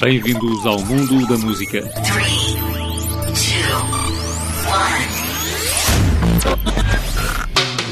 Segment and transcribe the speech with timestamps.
[0.00, 1.82] Bem-vindos ao mundo da música.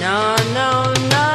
[0.00, 1.27] No, no, no.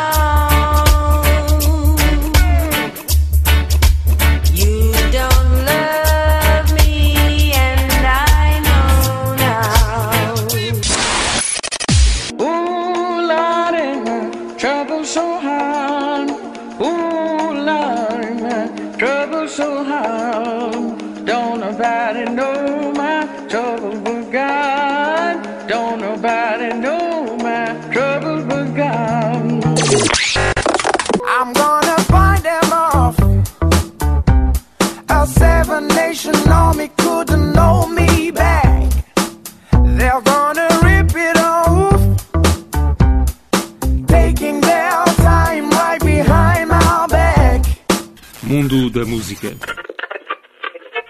[48.74, 49.56] Mundo da música.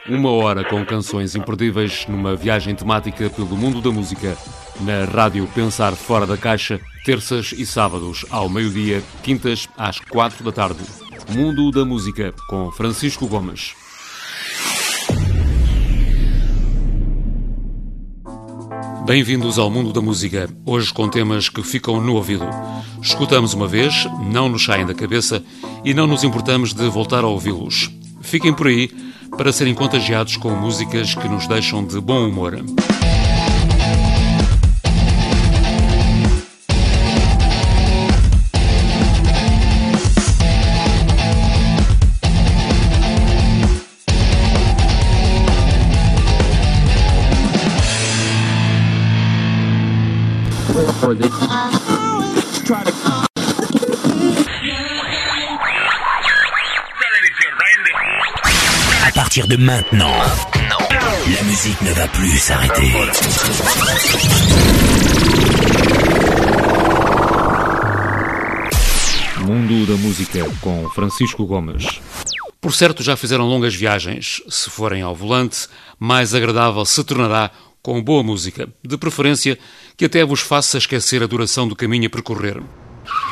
[0.09, 4.37] Uma hora com canções imperdíveis numa viagem temática pelo mundo da música.
[4.81, 10.51] Na rádio Pensar Fora da Caixa, terças e sábados ao meio-dia, quintas às quatro da
[10.51, 10.83] tarde.
[11.29, 13.73] Mundo da Música com Francisco Gomes.
[19.05, 22.45] Bem-vindos ao mundo da música, hoje com temas que ficam no ouvido.
[23.01, 25.43] Escutamos uma vez, não nos saem da cabeça
[25.83, 27.91] e não nos importamos de voltar a ouvi-los.
[28.21, 28.89] Fiquem por aí
[29.37, 32.63] para serem contagiados com músicas que nos deixam de bom humor.
[51.03, 51.07] À
[59.11, 60.15] partir de maintenant,
[61.27, 62.93] la musique ne va plus s'arrêter.
[69.45, 71.99] Mundo da Música com Francisco Gomes.
[72.61, 74.41] Por certo, já fizeram longas viagens.
[74.47, 75.67] Se forem ao volante,
[75.99, 77.51] mais agradável se tornará
[77.83, 79.59] com boa música, de preferência
[79.97, 82.63] que até vos faça esquecer a duração do caminho a percorrer.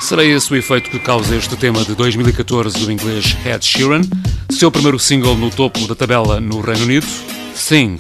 [0.01, 4.01] Será esse o efeito que causa este tema de 2014 do inglês Ed Sheeran,
[4.49, 7.07] seu primeiro single no topo da tabela no Reino Unido?
[7.55, 7.99] Sing.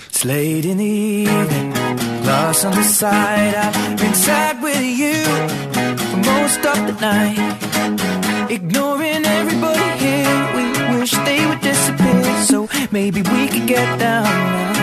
[8.49, 12.43] Ignoring everybody here, we wish they would disappear.
[12.43, 14.80] So maybe we could get down now.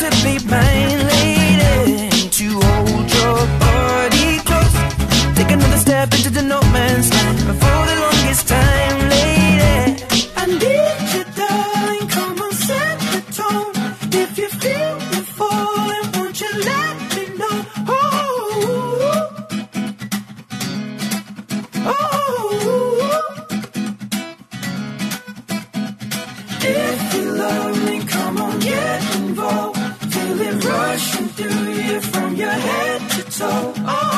[0.00, 2.08] To be mine, lady.
[2.38, 4.76] To hold your body close.
[5.36, 7.38] Take another step into the no man's land.
[7.50, 10.04] And for the longest time, lady.
[10.36, 12.08] I need you, darling.
[12.16, 13.72] Come on, set the tone.
[14.22, 17.56] If you feel me falling, won't you let me know?
[17.88, 17.96] Oh,
[21.74, 23.36] oh, oh.
[26.60, 29.17] If you love me, come on, get involved.
[31.38, 33.72] Through you from your head to toe.
[33.86, 34.17] Oh,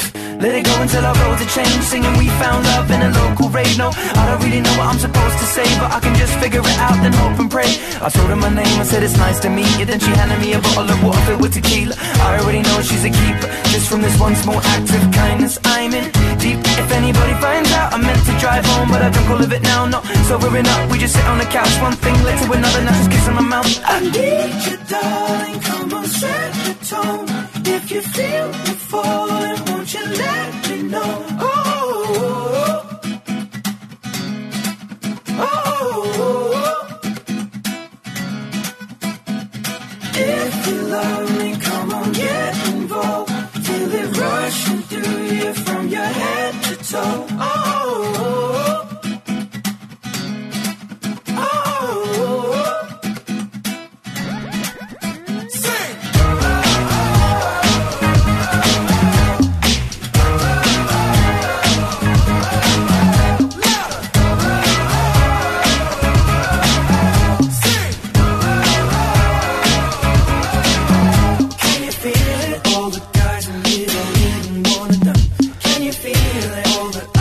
[0.41, 1.85] Let it go until our roads are changed.
[1.85, 3.77] Singing we found love in a local rave.
[3.77, 6.65] No, I don't really know what I'm supposed to say But I can just figure
[6.65, 7.69] it out then hope and pray.
[8.01, 9.85] I told her my name, I said it's nice to meet you.
[9.85, 11.93] Then she handed me a bottle of water filled with tequila.
[12.25, 15.59] I already know she's a keeper Just from this one small act of kindness.
[15.63, 16.09] I'm in
[16.41, 16.57] deep.
[16.81, 19.61] If anybody finds out I meant to drive home But I drunk all of it
[19.61, 22.81] now, not sobering up We just sit on the couch, one thing led to another
[22.81, 23.69] Now just kiss on my mouth.
[23.85, 27.29] I need you darling, come on set the tone.
[27.61, 32.99] If you feel me falling, you let me know Oh,
[35.29, 36.99] oh, oh.
[40.13, 43.31] If you love me, come on, get involved.
[43.65, 47.27] Feel it rushing through you from your head to toe.
[47.31, 48.90] Oh, oh, oh.
[76.63, 77.20] I own the.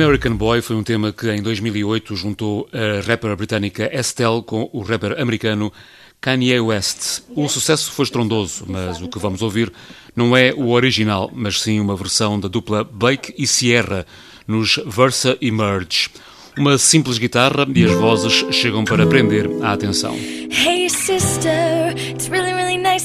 [0.00, 4.80] American Boy foi um tema que em 2008 juntou a rapper britânica Estelle com o
[4.80, 5.72] rapper americano
[6.20, 7.22] Kanye West.
[7.34, 9.72] O sucesso foi estrondoso, mas o que vamos ouvir
[10.14, 14.06] não é o original, mas sim uma versão da dupla Blake e Sierra
[14.46, 16.10] nos Versa e Merge.
[16.56, 20.14] Uma simples guitarra e as vozes chegam para prender a atenção.
[20.14, 22.57] Hey sister, it's really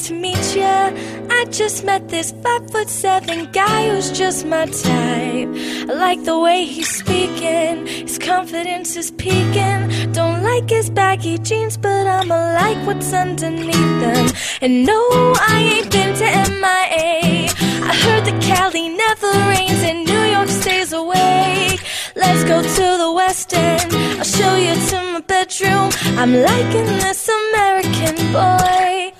[0.04, 0.92] to meet ya.
[1.30, 5.48] I just met this five foot seven guy who's just my type.
[5.90, 10.12] I like the way he's speaking, his confidence is peaking.
[10.12, 14.28] Don't like his baggy jeans, but I'ma like what's underneath them.
[14.62, 15.02] And no,
[15.48, 16.28] I ain't been to
[16.64, 17.48] MIA.
[17.90, 21.80] I heard that Cali never rains and New York stays awake.
[22.16, 23.94] Let's go to the West End.
[24.20, 25.92] I'll show you to my bedroom.
[26.20, 29.14] I'm liking this American boy.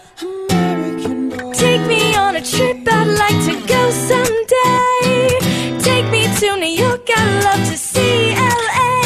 [2.88, 5.40] I'd like to go someday.
[5.80, 9.02] Take me to New York, I'd love to see LA.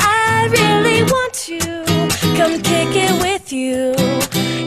[0.00, 1.58] I really want to
[2.36, 3.94] come kick it with you.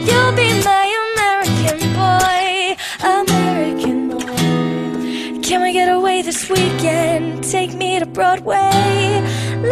[0.06, 5.40] You'll be my American boy, American boy.
[5.42, 7.44] Can we get away this weekend?
[7.44, 9.22] Take me to Broadway.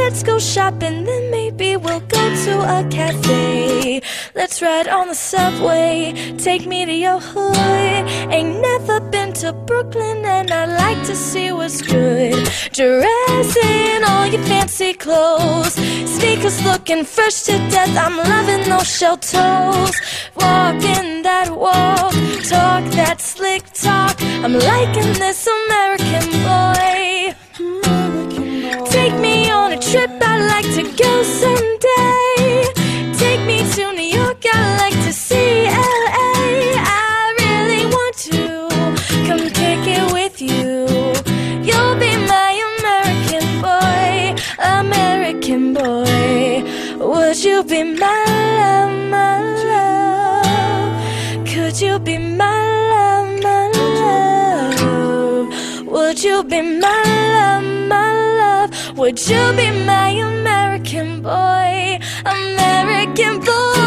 [0.02, 4.00] Let's go shopping, then maybe we'll go to a cafe.
[4.34, 6.14] Let's ride on the subway.
[6.38, 8.04] Take me to your hood.
[8.34, 12.32] Ain't never been to Brooklyn, and I'd like to see what's good.
[12.72, 15.74] Dress in all your fancy clothes.
[16.16, 17.94] Sneakers looking fresh to death.
[17.96, 19.94] I'm loving those shell toes.
[20.34, 22.14] Walking that walk,
[22.48, 24.16] talk that slick talk.
[24.44, 27.09] I'm liking this American boy.
[29.10, 32.64] Take me on a trip, I'd like to go someday.
[33.18, 36.78] Take me to New York, I'd like to see LA.
[36.78, 38.40] I really want to
[39.26, 40.86] come kick it with you.
[41.66, 44.36] You'll be my American boy,
[44.78, 46.62] American boy.
[47.04, 48.24] Would you be my
[48.60, 49.40] love, my
[49.72, 51.46] love?
[51.48, 52.60] Could you be my
[52.92, 55.48] love, my love?
[55.88, 57.02] Would you be my
[57.34, 58.29] love, my love?
[58.96, 63.79] Would you be my American boy, American boy?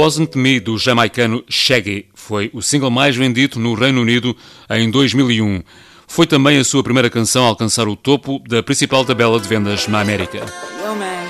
[0.00, 4.34] Wasn't Me, do jamaicano Shaggy, foi o single mais vendido no Reino Unido
[4.70, 5.62] em 2001.
[6.08, 9.86] Foi também a sua primeira canção a alcançar o topo da principal tabela de vendas
[9.88, 10.38] na América.
[10.38, 11.26] Yo, man.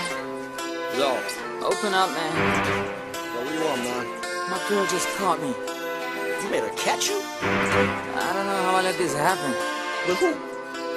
[0.96, 2.30] Yo, Open up, man.
[2.64, 4.06] yo, what you want, man?
[4.48, 5.48] My girl just caught me.
[5.48, 7.16] You made her catch you?
[7.18, 9.50] I don't know how I let this happen.
[10.06, 10.32] With who?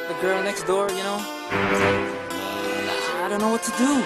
[0.09, 1.17] The girl next door, you know?
[3.19, 4.03] I don't know what to do.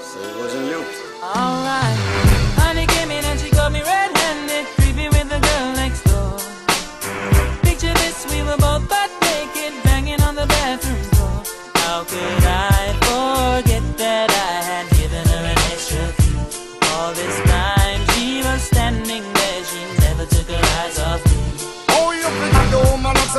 [0.00, 0.82] Say it wasn't you.
[1.22, 1.98] Alright.
[1.98, 2.11] Honey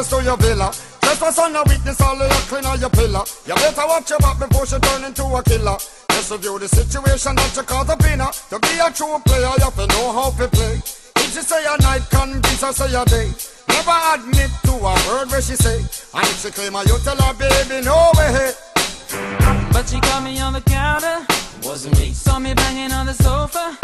[0.03, 0.71] access to your villa.
[1.01, 3.23] Trespass on a witness, all of your clean on your pillar.
[3.45, 5.77] You better watch your back before she turn into a killer.
[6.09, 8.31] Just review the situation that you caught up in her.
[8.49, 10.75] To be a true player, you have to know how to play.
[11.17, 13.31] If she say a night, convince her say a day.
[13.69, 15.79] Never admit to a word where she say.
[15.79, 18.51] And if she claim her, you tell her, baby, no way.
[19.71, 21.25] But she caught me on the counter.
[21.63, 22.11] Wasn't me.
[22.13, 23.82] Saw me banging on the sofa.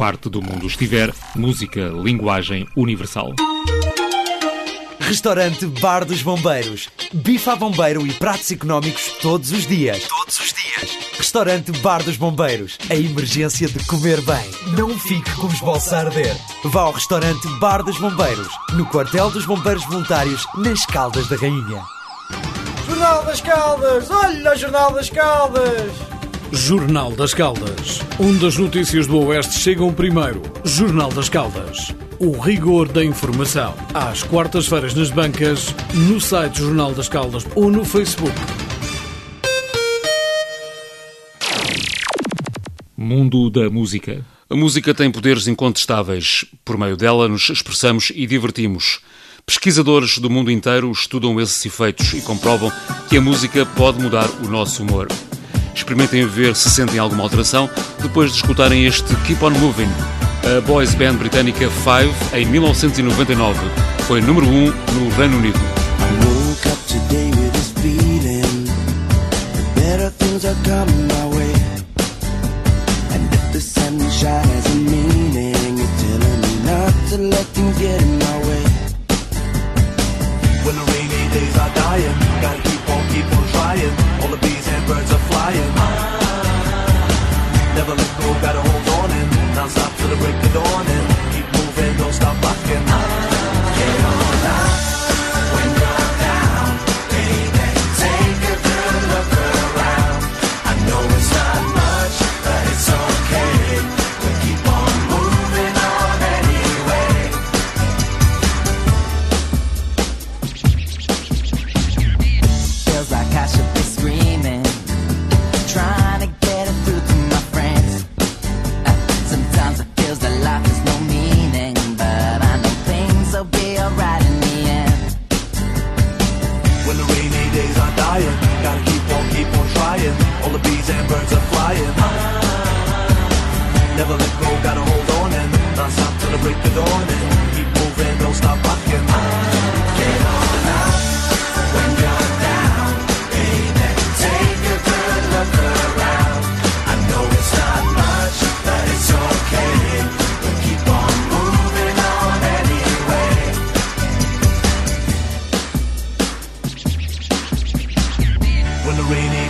[0.00, 3.34] parte do mundo estiver, música, linguagem universal.
[4.98, 6.88] Restaurante Bar dos Bombeiros.
[7.12, 10.02] Bife a bombeiro e pratos económicos todos os dias.
[10.08, 10.98] Todos os dias.
[11.18, 12.78] Restaurante Bar dos Bombeiros.
[12.88, 14.74] A emergência de comer bem.
[14.74, 16.34] Não fique com os bolsos a arder.
[16.64, 21.84] Vá ao restaurante Bar dos Bombeiros, no quartel dos Bombeiros Voluntários, nas Caldas da Rainha.
[22.86, 24.10] Jornal das Caldas!
[24.10, 26.19] Olha o Jornal das Caldas!
[26.52, 28.00] Jornal das Caldas.
[28.18, 30.42] Onde as notícias do Oeste chegam primeiro.
[30.64, 31.94] Jornal das Caldas.
[32.18, 33.72] O rigor da informação.
[33.94, 38.34] Às quartas-feiras nas bancas, no site Jornal das Caldas ou no Facebook.
[42.96, 44.24] Mundo da Música.
[44.48, 46.44] A música tem poderes incontestáveis.
[46.64, 49.00] Por meio dela nos expressamos e divertimos.
[49.46, 52.72] Pesquisadores do mundo inteiro estudam esses efeitos e comprovam
[53.08, 55.06] que a música pode mudar o nosso humor.
[55.74, 59.90] Experimentem ver se sentem alguma alteração depois de escutarem este Keep On Moving.
[60.44, 63.58] A boys band britânica Five, em 1999,
[64.06, 65.79] foi número 1 um no Reino Unido.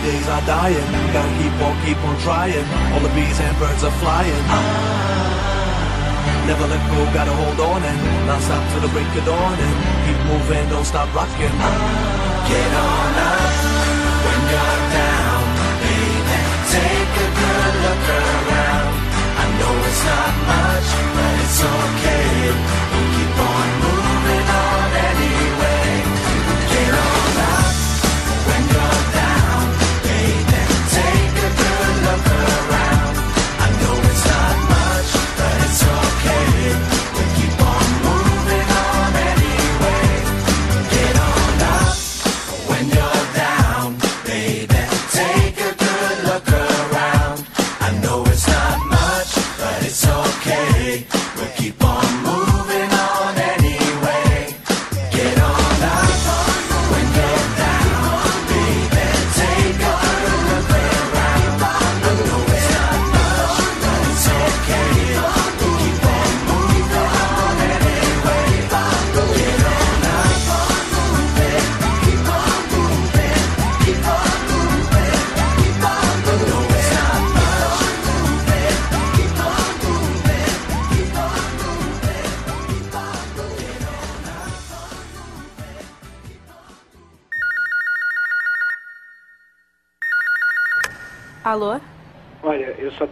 [0.01, 0.87] days are dying.
[1.13, 2.65] Gotta keep on, keep on trying.
[2.93, 4.45] All the bees and birds are flying.
[6.49, 9.75] Never let go, gotta hold on and not stop till the break of dawn and
[10.05, 11.53] keep moving, don't stop rocking.
[12.49, 13.53] Get on up
[14.25, 15.43] when you're down,
[15.85, 16.39] baby.
[16.73, 18.93] Take a good look around.
[19.41, 23.00] I know it's not much, but it's okay.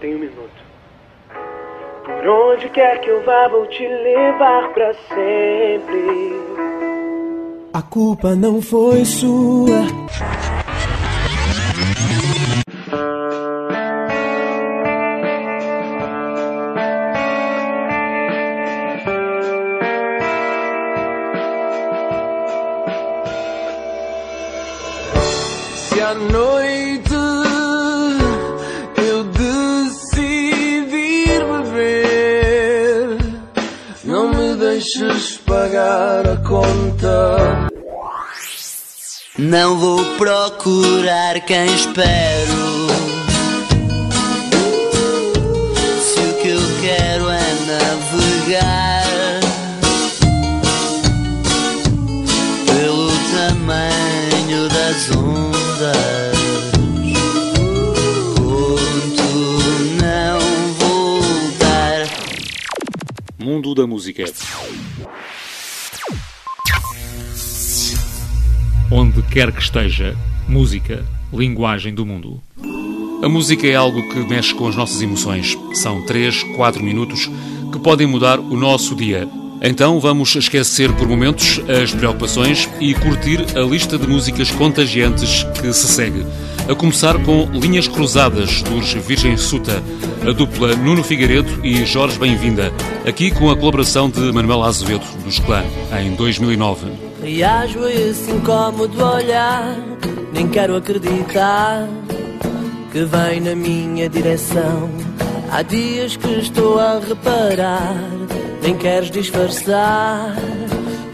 [0.10, 0.70] Um minuto.
[2.04, 6.34] Por onde quer que eu vá, vou te levar pra sempre.
[7.72, 10.09] A culpa não foi sua.
[39.50, 42.88] Não vou procurar quem espero.
[46.04, 49.40] Se o que eu quero é navegar
[52.68, 56.20] pelo tamanho das ondas.
[63.40, 64.26] Mundo da Música.
[68.92, 70.16] Onde quer que esteja,
[70.48, 72.42] música, linguagem do mundo.
[73.22, 75.56] A música é algo que mexe com as nossas emoções.
[75.76, 77.30] São 3, 4 minutos
[77.72, 79.30] que podem mudar o nosso dia.
[79.62, 85.72] Então vamos esquecer por momentos as preocupações e curtir a lista de músicas contagiantes que
[85.72, 86.26] se segue.
[86.68, 89.84] A começar com Linhas Cruzadas dos Virgem Suta,
[90.28, 92.74] a dupla Nuno Figueiredo e Jorge Bem-vinda,
[93.06, 95.64] aqui com a colaboração de Manuel Azevedo, dos Clã,
[96.02, 97.09] em 2009.
[97.32, 99.78] Reajo a esse incómodo olhar,
[100.34, 101.88] nem quero acreditar
[102.92, 104.90] que vem na minha direção.
[105.52, 107.94] Há dias que estou a reparar,
[108.64, 110.36] nem queres disfarçar,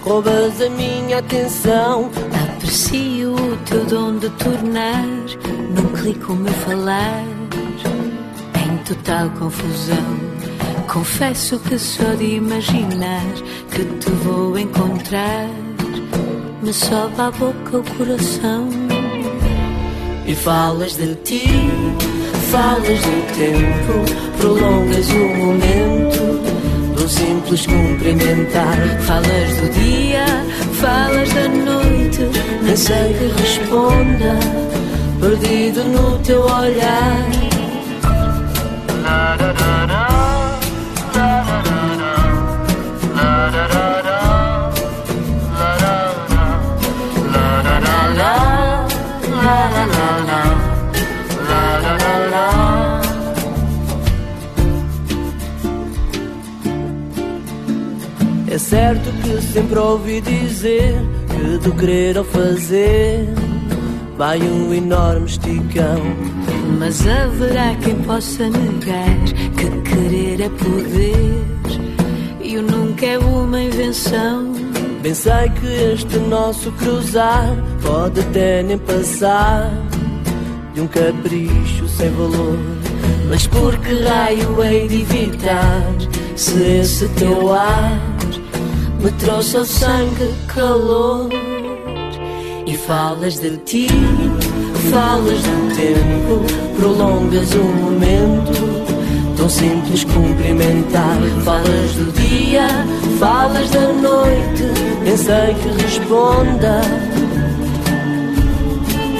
[0.05, 2.09] roubas a minha atenção.
[2.55, 7.25] Aprecio o teu dom de tornar num clique o meu falar
[8.63, 10.17] em total confusão.
[10.87, 13.25] Confesso que só de imaginar
[13.69, 15.64] que te vou encontrar
[16.65, 18.67] me sobe a boca o coração.
[20.25, 21.43] E falas de ti,
[22.51, 23.93] falas do tempo,
[24.39, 28.77] prolongas o momento do simples cumprimentar.
[29.01, 30.25] Falas do dia,
[30.81, 32.21] falas da noite,
[32.63, 34.39] Nem sei que responda,
[35.21, 37.25] perdido no teu olhar.
[58.69, 60.95] Certo que sempre ouvi dizer
[61.29, 63.27] que do querer ao fazer
[64.17, 66.01] vai um enorme esticão.
[66.79, 69.19] Mas haverá quem possa negar
[69.55, 71.43] que querer é poder
[72.41, 74.51] e o nunca é uma invenção.
[75.03, 79.69] Bem sei que este nosso cruzar pode até nem passar
[80.73, 82.57] de um capricho sem valor.
[83.29, 85.83] Mas por que raio hei de evitar
[86.35, 88.14] se esse teu ar
[89.05, 91.29] me trouxe ao sangue calor?
[92.65, 93.87] E falas de ti,
[94.89, 98.51] falas do tempo, prolongas o momento.
[99.37, 101.19] Tão simples cumprimentar.
[101.43, 102.67] Falas do dia,
[103.19, 104.63] falas da noite,
[105.03, 106.81] nem sei que responda.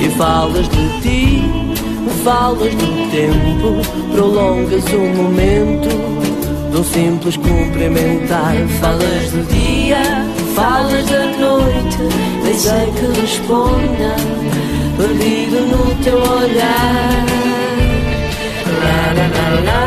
[0.01, 1.43] E falas de ti,
[2.23, 6.24] falas do tempo, prolongas o momento.
[6.75, 8.53] Tão simples cumprimentar.
[8.81, 10.03] Falas do dia,
[10.55, 11.99] falas da noite,
[12.43, 14.13] nem sei que responda.
[14.97, 17.25] Perdido no teu olhar.
[18.83, 19.27] La, la,
[19.61, 19.85] la.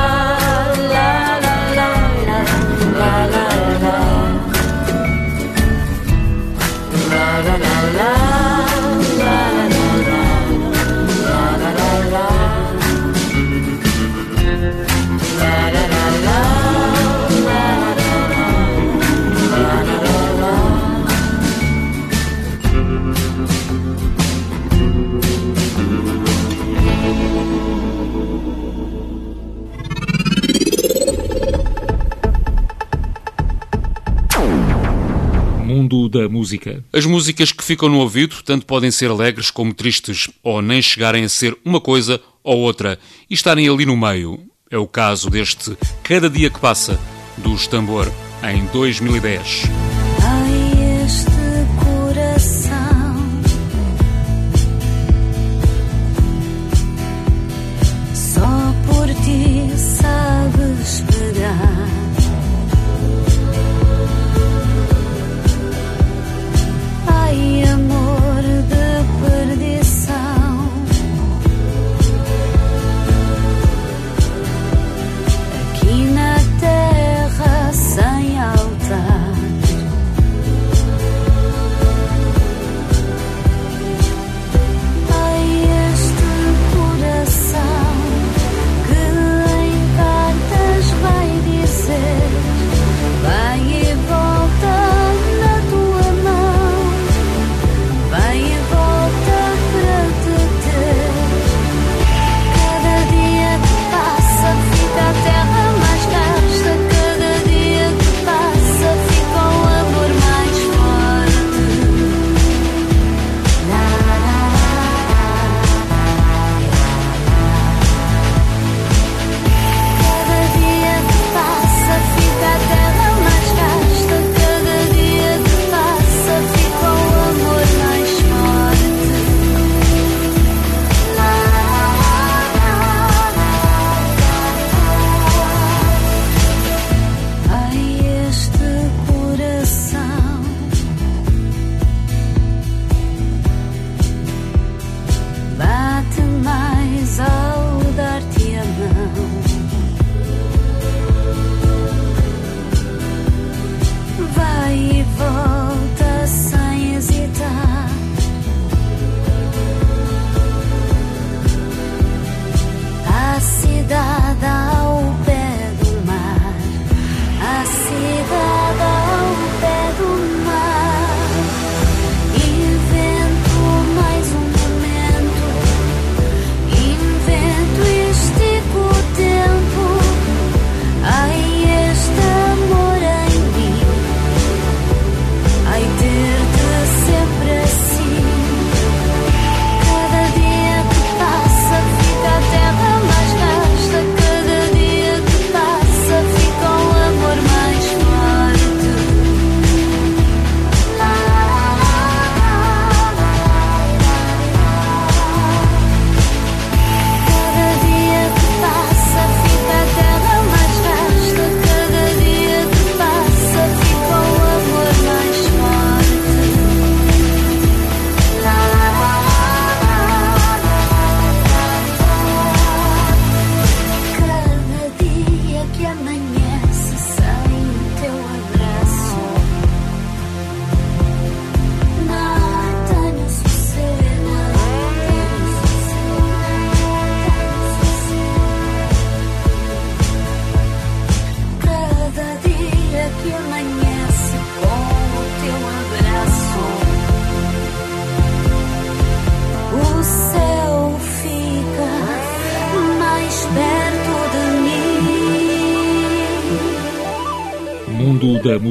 [36.07, 36.83] da música.
[36.93, 41.23] As músicas que ficam no ouvido tanto podem ser alegres como tristes, ou nem chegarem
[41.23, 42.97] a ser uma coisa ou outra,
[43.29, 44.39] e estarem ali no meio.
[44.71, 46.99] É o caso deste Cada Dia que Passa,
[47.37, 48.07] dos Tambor,
[48.43, 49.98] em 2010.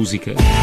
[0.09, 0.58] música.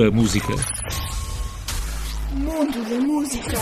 [0.00, 0.54] da música.
[2.32, 3.58] Mundo da música.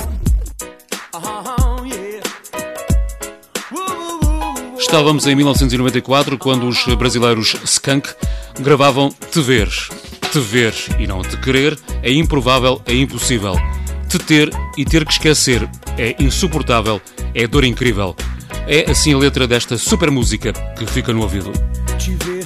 [4.79, 8.09] Estávamos em 1994 quando os brasileiros Skunk
[8.61, 9.69] gravavam Te Ver.
[10.31, 13.57] Te Ver e não Te Querer é improvável, é impossível.
[14.09, 17.03] Te ter e ter que esquecer é insuportável,
[17.35, 18.15] é dor incrível.
[18.69, 21.51] É assim a letra desta super música que fica no ouvido.
[21.99, 22.38] Te ver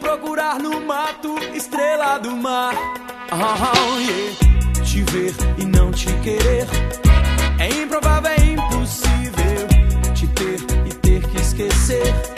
[0.00, 2.74] procurar no mato estrela do mar.
[3.30, 4.84] Oh, yeah.
[4.84, 6.66] Te ver e não te querer.
[7.58, 9.68] É improvável, é impossível.
[10.14, 12.29] Te ter e ter que esquecer.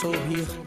[0.00, 0.65] Sorrir.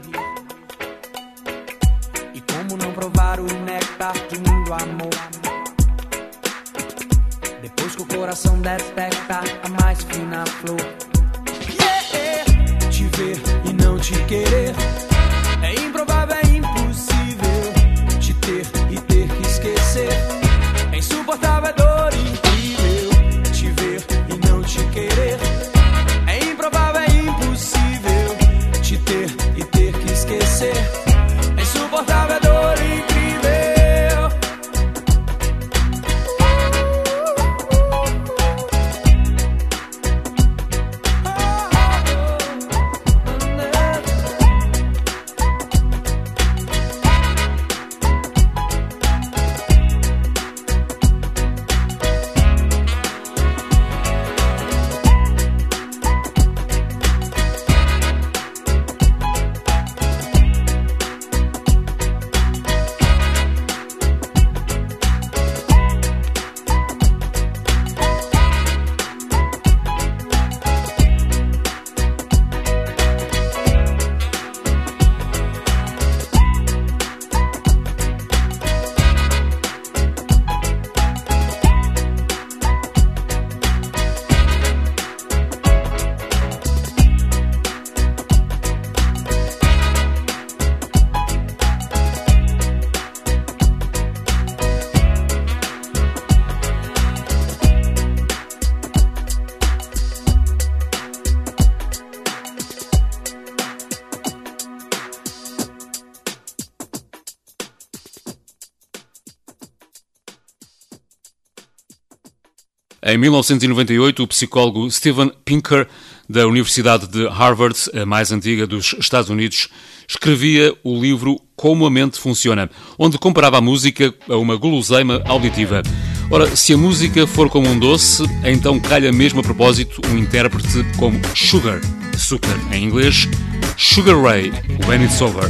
[113.19, 115.87] 1998, o psicólogo Steven Pinker,
[116.27, 119.67] da Universidade de Harvard, a mais antiga dos Estados Unidos,
[120.07, 125.83] escrevia o livro Como a Mente Funciona, onde comparava a música a uma guloseima auditiva.
[126.31, 130.85] Ora, se a música for como um doce, então calha mesmo a propósito um intérprete
[130.97, 131.81] como Sugar,
[132.13, 133.27] açúcar em inglês,
[133.75, 134.51] Sugar Ray,
[134.87, 135.49] When It's Over.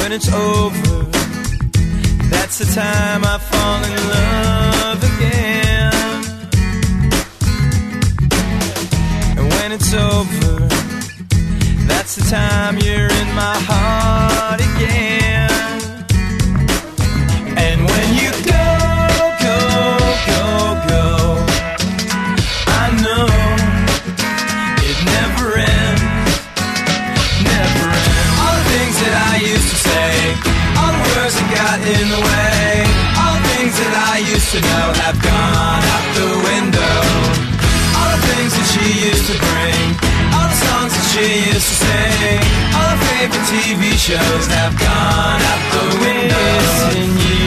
[0.00, 1.06] When it's over,
[2.30, 5.11] that's the time I fall in love
[9.74, 10.68] it's over,
[11.88, 15.48] that's the time you're in my heart again.
[17.56, 18.68] And when you go,
[19.40, 19.56] go,
[20.28, 20.44] go,
[20.92, 21.08] go,
[22.68, 23.24] I know
[24.84, 26.36] it never ends,
[27.48, 28.36] never ends.
[28.44, 30.36] All the things that I used to say,
[30.76, 32.84] all the words that got in the way,
[33.16, 37.40] all the things that I used to know have gone out the window.
[37.92, 39.11] All the things that she used
[41.12, 42.38] she used to say?
[42.72, 47.41] All her favorite TV shows have gone out the window.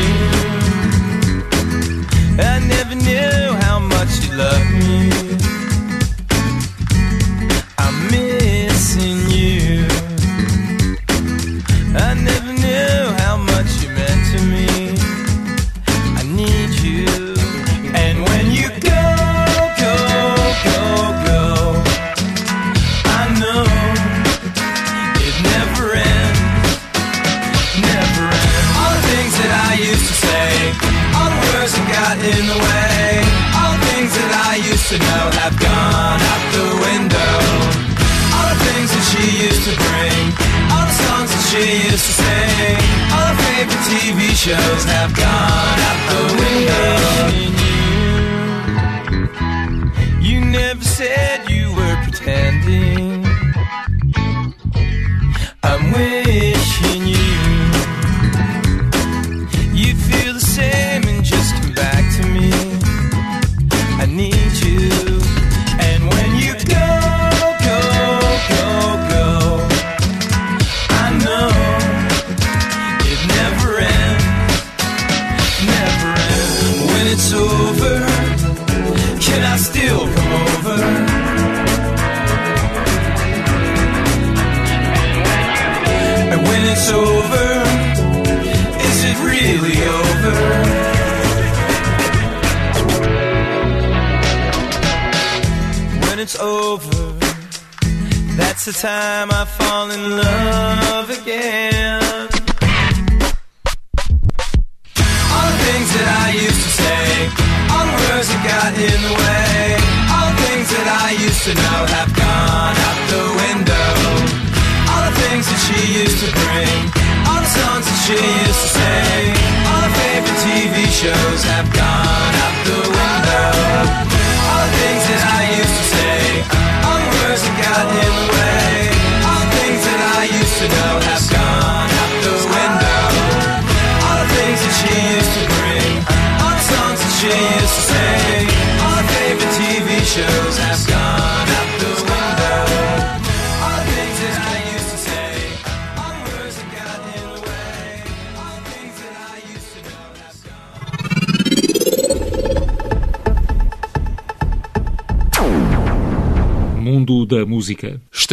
[43.85, 46.44] TV shows have gone out the window.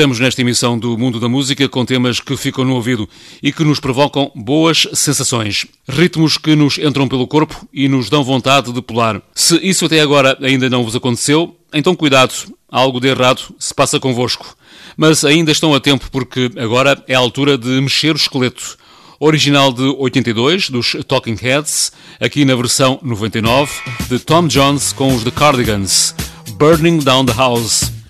[0.03, 3.09] Estamos nesta emissão do Mundo da Música com temas que ficam no ouvido
[3.41, 5.65] e que nos provocam boas sensações.
[5.89, 9.23] Ritmos que nos entram pelo corpo e nos dão vontade de pular.
[9.33, 12.35] Se isso até agora ainda não vos aconteceu, então cuidado,
[12.69, 14.57] algo de errado se passa convosco.
[14.97, 18.77] Mas ainda estão a tempo porque agora é a altura de mexer o esqueleto.
[19.21, 23.71] Original de 82, dos Talking Heads, aqui na versão 99,
[24.09, 26.13] de Tom Jones com os The Cardigans.
[26.59, 28.02] Burning Down the House.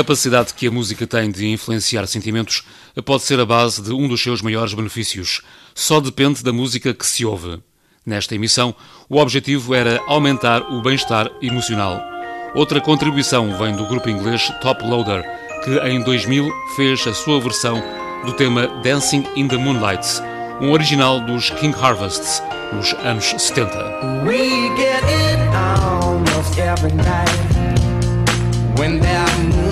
[0.00, 2.62] Capacidade que a música tem de influenciar sentimentos
[3.04, 5.42] pode ser a base de um dos seus maiores benefícios.
[5.74, 7.62] Só depende da música que se ouve.
[8.06, 8.74] Nesta emissão,
[9.10, 12.02] o objetivo era aumentar o bem-estar emocional.
[12.54, 15.22] Outra contribuição vem do grupo inglês Top Loader,
[15.64, 17.82] que em 2000 fez a sua versão
[18.24, 20.06] do tema Dancing in the Moonlight,
[20.62, 22.42] um original dos King Harvests,
[22.72, 24.24] nos anos 70.
[24.24, 27.50] We get it almost every night
[28.78, 29.69] when that moon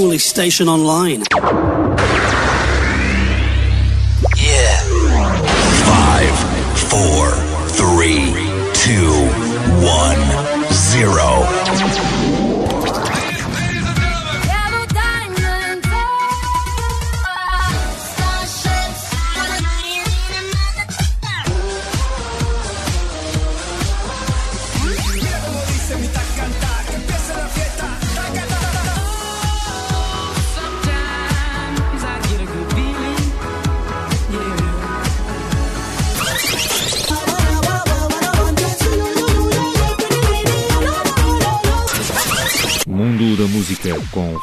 [0.00, 1.24] Cooley station online.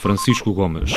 [0.07, 0.89] Francisco Gomes.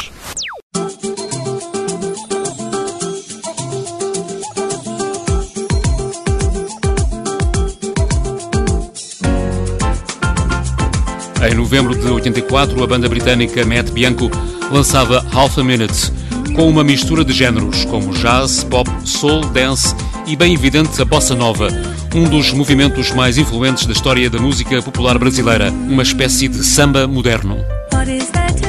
[11.43, 14.31] Em novembro de 84, a banda britânica Matt Bianco
[14.71, 16.13] lançava Half a Minute,
[16.55, 19.93] com uma mistura de géneros como jazz, pop, soul, dance
[20.25, 21.67] e bem evidente a bossa nova,
[22.15, 27.09] um dos movimentos mais influentes da história da música popular brasileira, uma espécie de samba
[27.09, 27.57] moderno.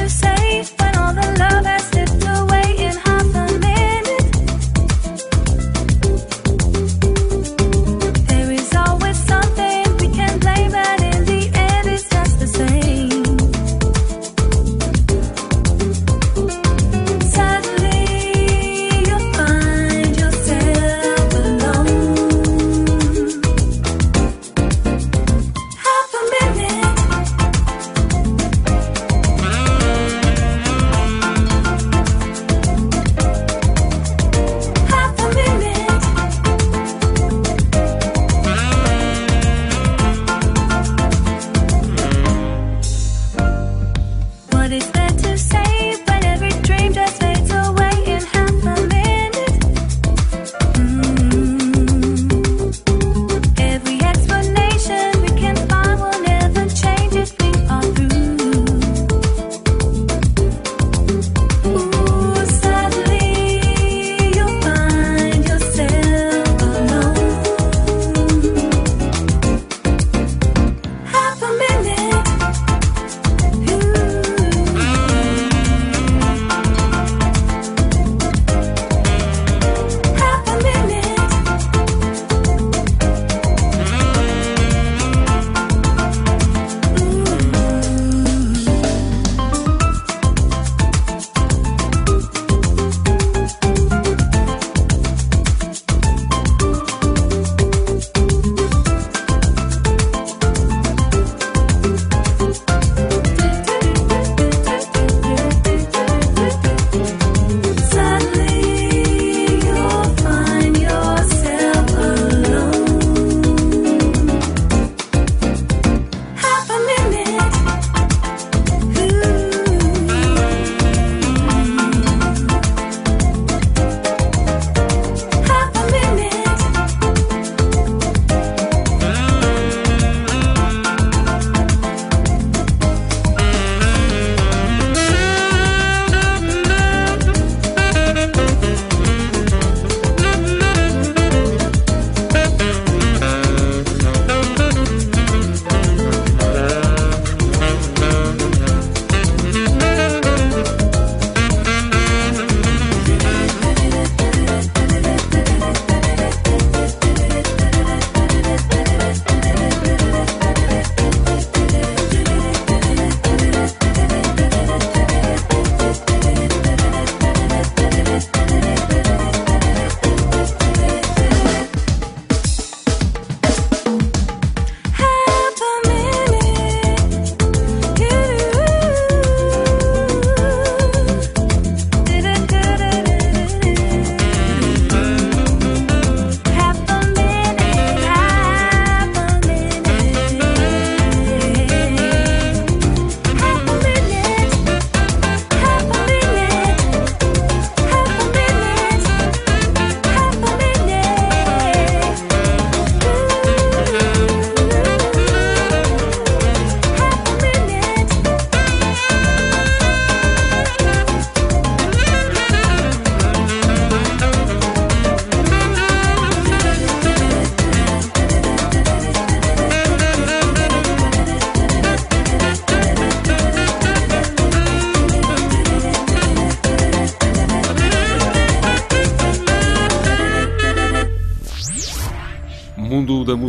[0.08, 0.41] say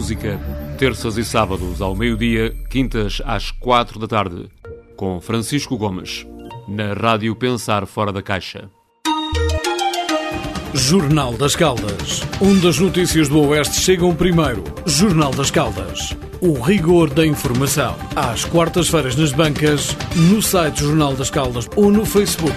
[0.04, 0.38] Música,
[0.78, 4.49] terças e sábados ao meio-dia, quintas às quatro da tarde,
[4.97, 6.28] com Francisco Gomes,
[6.68, 8.70] na Rádio Pensar Fora da Caixa.
[10.74, 12.22] Jornal das Caldas.
[12.41, 14.66] Onde as notícias do Oeste chegam primeiro.
[14.86, 16.14] Jornal das Caldas.
[16.41, 17.95] O rigor da informação.
[18.14, 22.51] Às quartas-feiras nas bancas, no site Jornal das Caldas ou no Facebook.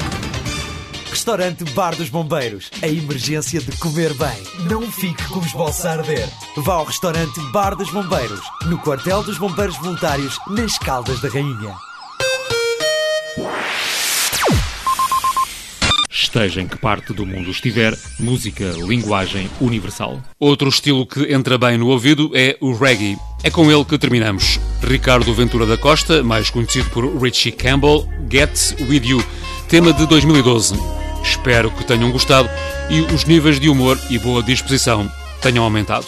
[1.27, 2.71] Restaurante Bar dos Bombeiros.
[2.81, 4.69] A emergência de comer bem.
[4.71, 6.29] Não fique com os bolsos a arder.
[6.59, 8.39] Vá ao restaurante Bar dos Bombeiros.
[8.67, 11.75] No quartel dos Bombeiros Voluntários, nas Caldas da Rainha.
[16.09, 20.23] Esteja em que parte do mundo estiver, música, linguagem universal.
[20.39, 23.19] Outro estilo que entra bem no ouvido é o reggae.
[23.43, 24.61] É com ele que terminamos.
[24.81, 29.25] Ricardo Ventura da Costa, mais conhecido por Richie Campbell, Get With You,
[29.69, 31.06] tema de 2012.
[31.27, 32.49] Espero que tenham gostado
[32.89, 35.11] e os níveis de humor e boa disposição
[35.43, 36.07] tenham aumentado.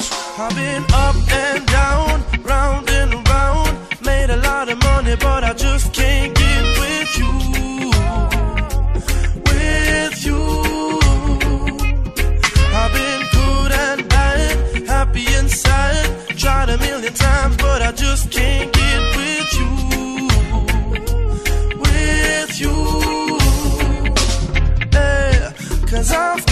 [26.08, 26.47] cause I'm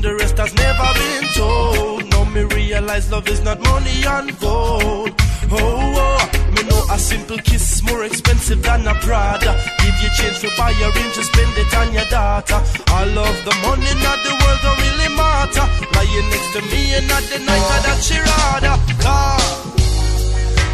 [0.00, 2.10] and the rest has never been told.
[2.10, 5.12] Now me realize love is not money and gold.
[5.52, 5.58] Oh,
[6.04, 6.20] oh,
[6.54, 9.52] me know a simple kiss more expensive than a Prada.
[9.82, 12.60] Give you change to buy a ring to spend it on your daughter.
[13.00, 15.66] I love the money, not the world don't really matter.
[15.94, 17.82] Lying next to me and not the night oh.
[17.86, 18.76] that she rather.
[19.04, 19.40] Ah.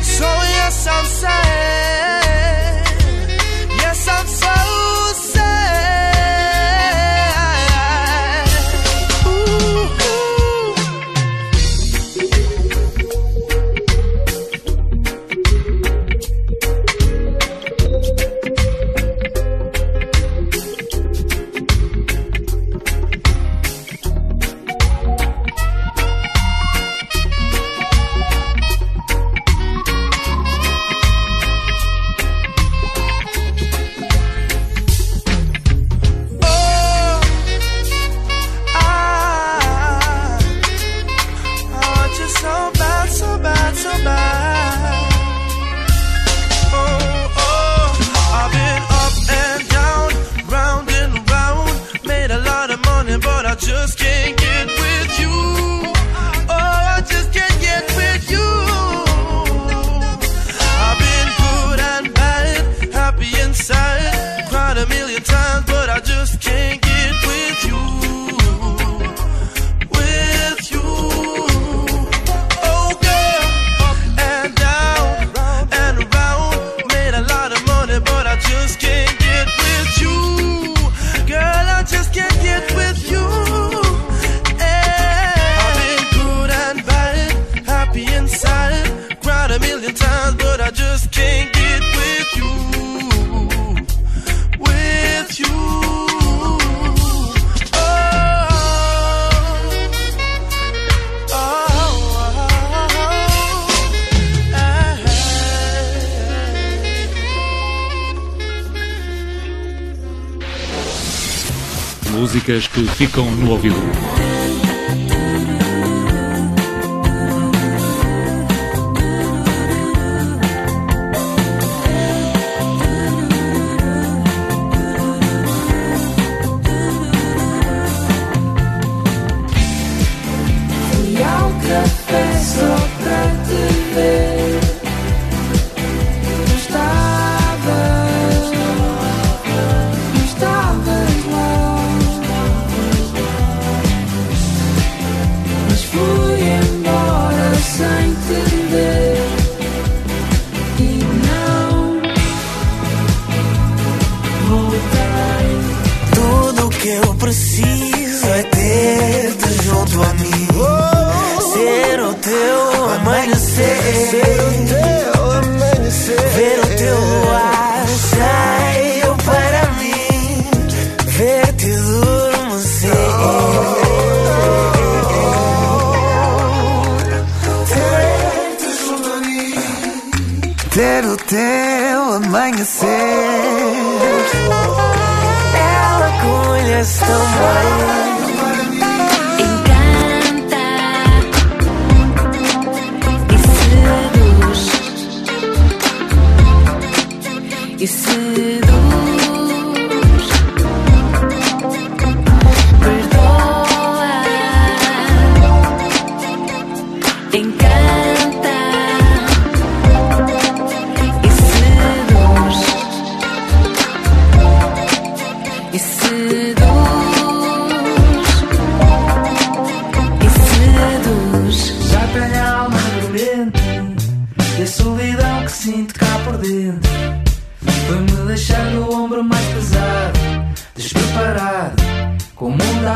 [0.02, 2.86] So yes, I'm sad.
[3.82, 4.95] Yes, I'm sad.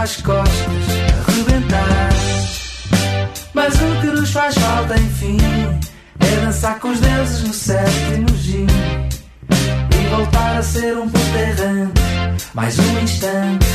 [0.02, 0.66] Às costas
[1.26, 2.08] A rebentar
[3.52, 5.36] Mas o que nos faz falta enfim
[6.20, 8.66] É dançar com os deuses no sétimo gin
[9.50, 12.00] E voltar a ser um puto errante
[12.54, 13.66] Mais um instante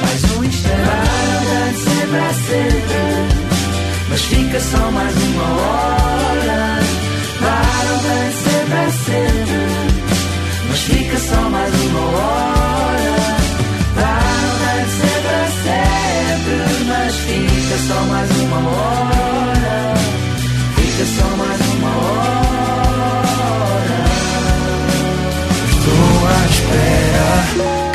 [0.00, 0.76] Mais um instante
[1.46, 3.50] Para sempre a ser
[4.10, 6.80] mas fica só mais uma hora.
[7.40, 9.54] Bem sempre é sempre,
[10.68, 12.59] mas fica só mais uma hora.
[17.10, 19.94] Mas fica só mais uma hora.
[20.76, 22.30] Fica só mais uma hora.
[25.70, 27.30] Estou à espera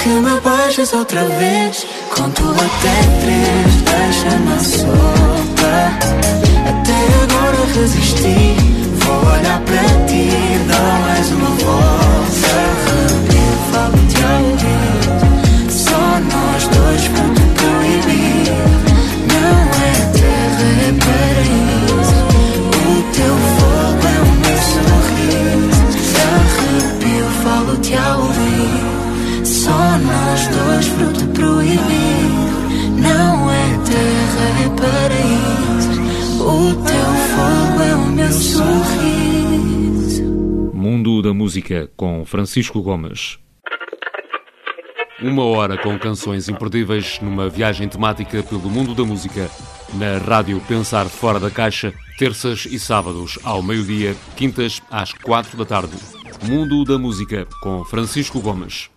[0.03, 5.76] Que me beijes outra vez Conto até três Deixa-me solta
[6.70, 8.38] Até agora resisti
[8.99, 10.24] Vou olhar para ti
[10.68, 12.14] Dar mais uma volta
[30.95, 32.45] fruto proibido
[33.01, 36.01] Não é terra, é paraíso
[36.41, 40.23] O teu fogo é o meu sorriso
[40.73, 43.39] Mundo da Música com Francisco Gomes.
[45.21, 49.49] Uma hora com canções imperdíveis numa viagem temática pelo mundo da música
[49.95, 55.65] na rádio Pensar Fora da Caixa, terças e sábados ao meio-dia, quintas às quatro da
[55.65, 55.95] tarde.
[56.43, 58.89] Mundo da Música com Francisco Gomes.